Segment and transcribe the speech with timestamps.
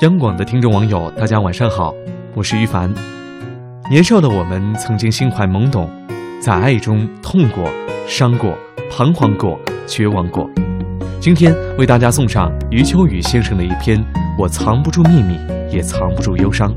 [0.00, 1.94] 央广的听众网友，大家晚上好，
[2.34, 2.90] 我是于凡。
[3.90, 5.90] 年少的我们曾经心怀懵懂，
[6.40, 7.70] 在爱中痛过、
[8.06, 8.56] 伤过、
[8.90, 10.48] 彷徨过、绝望过。
[11.20, 13.98] 今天为大家送上余秋雨先生的一篇
[14.38, 15.38] 《我藏不住秘密，
[15.70, 16.74] 也藏不住忧伤》。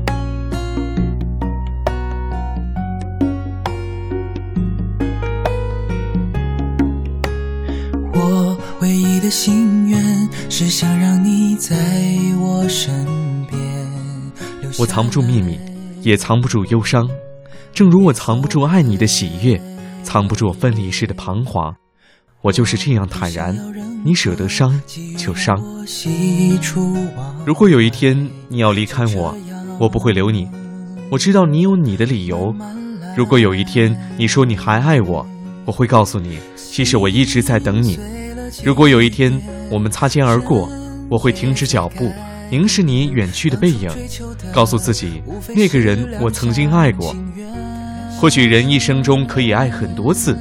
[8.12, 9.63] 我唯一的心
[10.54, 11.74] 愿是想让你在
[12.38, 13.04] 我身
[13.50, 13.60] 边。
[14.78, 15.58] 我藏不住秘密，
[16.00, 17.10] 也藏不住忧伤，
[17.72, 19.60] 正如我藏不住爱你的喜悦，
[20.04, 21.74] 藏不住分离时的彷徨。
[22.40, 23.52] 我就是这样坦然，
[24.04, 24.80] 你舍得伤
[25.18, 25.60] 就伤。
[27.44, 29.36] 如果有一天你要离开我，
[29.80, 30.48] 我不会留你。
[31.10, 32.54] 我知道你有你的理由。
[33.16, 35.26] 如果有一天你说你还爱我，
[35.64, 37.98] 我会告诉你，其实我一直在等你。
[38.62, 39.40] 如果有一天
[39.70, 40.70] 我们擦肩而过，
[41.08, 42.12] 我会停止脚步，
[42.50, 43.90] 凝视你远去的背影，
[44.52, 45.22] 告诉自己，
[45.54, 47.14] 那个人我曾经爱过。
[48.20, 50.38] 或许人一生中可以爱很多次。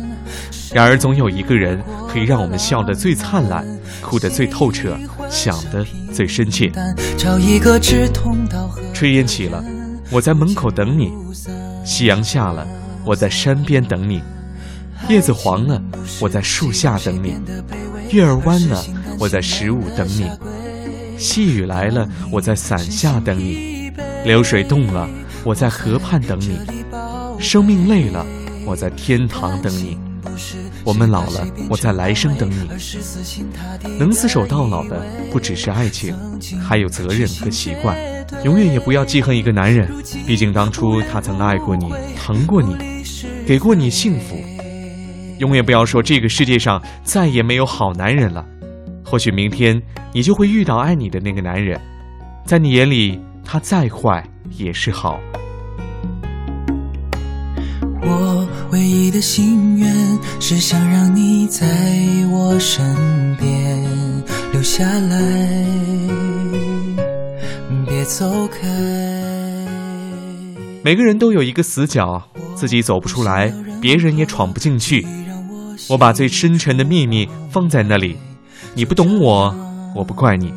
[0.74, 3.66] 然而，总有一个人可以让我们笑得最灿烂，
[4.02, 4.98] 哭得最透彻，
[5.30, 6.72] 想得最深切。
[8.94, 9.64] 炊烟起了，
[10.10, 11.10] 我在门口等你；
[11.86, 12.68] 夕阳下了，
[13.06, 14.20] 我在山边等你；
[15.10, 15.80] 叶子黄了，
[16.20, 17.34] 我在树下等你；
[18.14, 18.80] 月儿弯了，
[19.20, 20.28] 我在十五等你；
[21.18, 23.92] 细雨来了，我在伞下等你；
[24.24, 25.10] 流水动了，
[25.44, 26.60] 我在河畔等你；
[27.40, 28.24] 生命累了，
[28.68, 29.98] 我在天堂等你。
[30.84, 32.68] 我们老了，我在来生等你。
[33.98, 36.16] 能厮守到老的不只是爱情，
[36.62, 37.98] 还有责任和习惯。
[38.44, 39.90] 永远也不要记恨一个男人，
[40.28, 42.76] 毕竟当初他曾爱过你，疼过你，
[43.48, 44.38] 给过你幸福。
[45.40, 48.46] 永远不要说这个世界上再也没有好男人了。
[49.06, 49.82] 或许明天
[50.14, 51.80] 你就会遇到爱你的那个男人，
[52.46, 54.24] 在你眼里他再坏
[54.58, 55.20] 也是好。
[58.02, 61.66] 我唯一的心愿是想让你在
[62.32, 63.84] 我身边
[64.52, 65.66] 留下来，
[67.86, 68.68] 别走开。
[70.84, 72.22] 每个人都有一个死角，
[72.56, 75.06] 自己走不出来，别人也闯不进去。
[75.90, 78.18] 我把最深沉的秘密放在那里，
[78.74, 79.56] 你不懂我，
[79.96, 80.54] 我不怪你。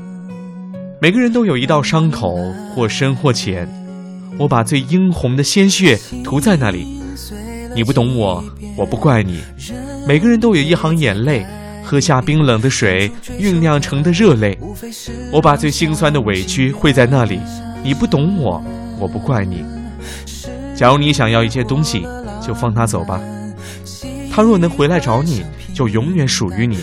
[1.00, 2.36] 每个人都有一道伤口，
[2.74, 3.68] 或深或浅，
[4.38, 6.86] 我把最殷红的鲜血涂在那里。
[7.74, 8.42] 你不懂我，
[8.76, 9.40] 我不怪你。
[10.06, 11.44] 每个人都有一行眼泪，
[11.84, 14.58] 喝下冰冷的水酝酿成的热泪。
[15.30, 17.38] 我把最心酸的委屈汇在那里。
[17.82, 18.64] 你不懂我，
[18.98, 19.62] 我不怪你。
[20.74, 22.06] 假如你想要一些东西，
[22.40, 23.20] 就放他走吧。
[24.36, 25.42] 他若能回来找你，
[25.72, 26.76] 就永远属于你；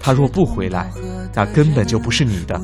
[0.00, 0.90] 他若不回来，
[1.32, 2.60] 那根本就不是你的。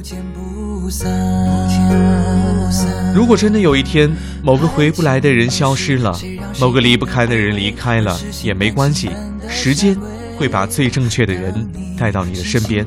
[3.14, 4.10] 如果真的有一天，
[4.42, 6.18] 某个回不来的人消失了，
[6.60, 9.08] 某个离不开的人离开了，也没关系，
[9.48, 9.96] 时间
[10.36, 11.54] 会把最正确的人
[11.96, 12.84] 带到你的身边。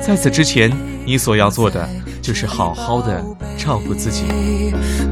[0.00, 0.70] 在此之前，
[1.04, 1.88] 你所要做的
[2.22, 3.20] 就是好好的
[3.58, 4.26] 照顾自己。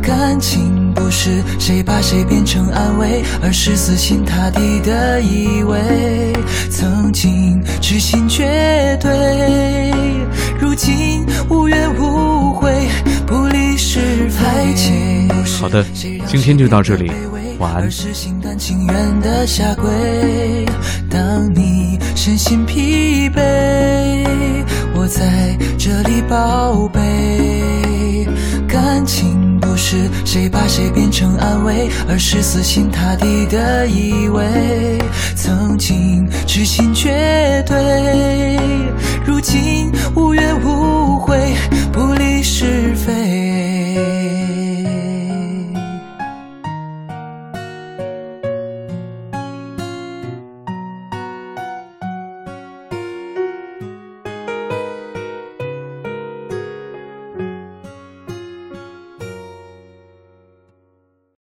[0.00, 0.83] 感情
[1.14, 6.32] 是谁把谁变成安慰，而是死心塌地的以为
[6.68, 9.94] 曾经痴心绝对，
[10.60, 12.88] 如今无怨无悔。
[13.26, 14.42] 不理是非。
[15.60, 15.84] 好的，
[16.26, 17.10] 今天就到这里，
[17.58, 17.88] 晚安。
[17.90, 20.66] 心甘情愿的下跪，
[21.08, 24.26] 当你身心疲惫，
[24.94, 28.26] 我在这里宝贝。
[28.68, 29.43] 感情
[29.74, 35.02] 不是谁把谁变成安慰，而是死心塌地的以为
[35.34, 37.10] 曾经痴心绝
[37.66, 38.56] 对，
[39.26, 40.83] 如今无怨无。